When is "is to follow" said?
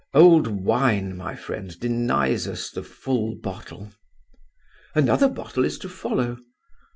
5.63-6.39